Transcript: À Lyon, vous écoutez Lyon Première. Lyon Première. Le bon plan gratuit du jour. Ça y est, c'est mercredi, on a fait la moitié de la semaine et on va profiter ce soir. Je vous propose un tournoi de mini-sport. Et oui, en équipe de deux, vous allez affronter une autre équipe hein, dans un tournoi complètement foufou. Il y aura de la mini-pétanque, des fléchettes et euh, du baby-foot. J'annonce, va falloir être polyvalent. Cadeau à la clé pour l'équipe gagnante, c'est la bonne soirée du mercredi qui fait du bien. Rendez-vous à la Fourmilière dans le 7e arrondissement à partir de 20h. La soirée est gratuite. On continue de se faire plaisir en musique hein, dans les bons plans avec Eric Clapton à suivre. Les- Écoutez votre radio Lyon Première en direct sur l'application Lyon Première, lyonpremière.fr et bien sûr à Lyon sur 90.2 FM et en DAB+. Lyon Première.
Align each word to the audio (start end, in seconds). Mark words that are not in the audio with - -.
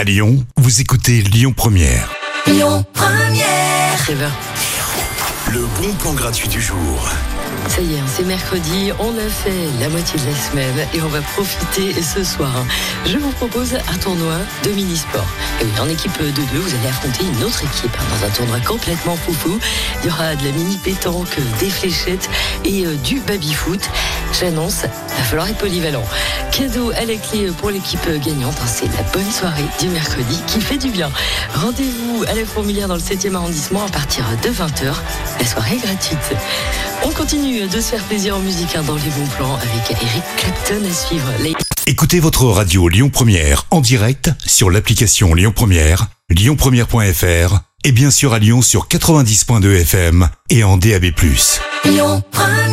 À 0.00 0.04
Lyon, 0.04 0.42
vous 0.56 0.80
écoutez 0.80 1.20
Lyon 1.20 1.52
Première. 1.54 2.10
Lyon 2.46 2.86
Première. 2.94 4.30
Le 5.52 5.66
bon 5.78 5.92
plan 5.96 6.14
gratuit 6.14 6.48
du 6.48 6.58
jour. 6.58 7.06
Ça 7.68 7.82
y 7.82 7.92
est, 7.92 7.98
c'est 8.06 8.24
mercredi, 8.24 8.92
on 8.98 9.10
a 9.10 9.28
fait 9.28 9.68
la 9.78 9.90
moitié 9.90 10.18
de 10.18 10.24
la 10.24 10.34
semaine 10.34 10.88
et 10.94 11.02
on 11.02 11.08
va 11.08 11.20
profiter 11.20 11.92
ce 12.00 12.24
soir. 12.24 12.50
Je 13.04 13.18
vous 13.18 13.30
propose 13.32 13.74
un 13.74 13.98
tournoi 13.98 14.36
de 14.64 14.70
mini-sport. 14.70 15.26
Et 15.60 15.64
oui, 15.64 15.70
en 15.78 15.88
équipe 15.90 16.18
de 16.18 16.30
deux, 16.30 16.58
vous 16.58 16.74
allez 16.76 16.88
affronter 16.88 17.24
une 17.24 17.44
autre 17.44 17.62
équipe 17.62 17.94
hein, 18.00 18.04
dans 18.10 18.26
un 18.26 18.30
tournoi 18.30 18.60
complètement 18.60 19.16
foufou. 19.16 19.58
Il 20.02 20.08
y 20.08 20.12
aura 20.12 20.34
de 20.34 20.46
la 20.46 20.52
mini-pétanque, 20.52 21.36
des 21.58 21.68
fléchettes 21.68 22.30
et 22.64 22.86
euh, 22.86 22.94
du 23.04 23.20
baby-foot. 23.20 23.90
J'annonce, 24.38 24.82
va 24.82 25.24
falloir 25.24 25.48
être 25.48 25.58
polyvalent. 25.58 26.04
Cadeau 26.52 26.90
à 26.92 27.04
la 27.04 27.16
clé 27.16 27.48
pour 27.58 27.70
l'équipe 27.70 28.00
gagnante, 28.24 28.56
c'est 28.66 28.86
la 28.86 29.02
bonne 29.12 29.30
soirée 29.30 29.64
du 29.80 29.88
mercredi 29.88 30.38
qui 30.46 30.60
fait 30.60 30.78
du 30.78 30.90
bien. 30.90 31.10
Rendez-vous 31.54 32.24
à 32.28 32.34
la 32.34 32.44
Fourmilière 32.44 32.88
dans 32.88 32.94
le 32.94 33.00
7e 33.00 33.34
arrondissement 33.34 33.84
à 33.84 33.88
partir 33.88 34.24
de 34.42 34.48
20h. 34.48 34.94
La 35.40 35.46
soirée 35.46 35.76
est 35.76 35.84
gratuite. 35.86 36.18
On 37.04 37.10
continue 37.10 37.66
de 37.66 37.80
se 37.80 37.90
faire 37.90 38.02
plaisir 38.04 38.36
en 38.36 38.40
musique 38.40 38.74
hein, 38.76 38.82
dans 38.86 38.94
les 38.94 39.00
bons 39.10 39.26
plans 39.36 39.54
avec 39.56 39.90
Eric 39.90 40.22
Clapton 40.36 40.82
à 40.88 40.94
suivre. 40.94 41.28
Les- 41.40 41.54
Écoutez 41.86 42.20
votre 42.20 42.44
radio 42.46 42.88
Lyon 42.88 43.10
Première 43.10 43.66
en 43.70 43.80
direct 43.80 44.30
sur 44.46 44.70
l'application 44.70 45.34
Lyon 45.34 45.52
Première, 45.54 46.06
lyonpremière.fr 46.28 47.58
et 47.84 47.92
bien 47.92 48.10
sûr 48.10 48.32
à 48.34 48.38
Lyon 48.38 48.62
sur 48.62 48.86
90.2 48.88 49.80
FM 49.80 50.28
et 50.50 50.62
en 50.62 50.76
DAB+. 50.76 51.06
Lyon 51.84 52.22
Première. 52.30 52.69